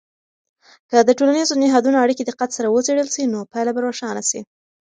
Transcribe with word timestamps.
که 0.89 0.97
د 1.07 1.09
ټولنیزو 1.17 1.53
نهادونو 1.63 1.97
اړیکې 2.05 2.23
دقت 2.25 2.49
سره 2.57 2.71
وڅیړل 2.75 3.07
سي، 3.15 3.23
نو 3.33 3.39
پایله 3.51 3.71
به 3.75 3.81
روښانه 3.87 4.23
سي. 4.29 4.39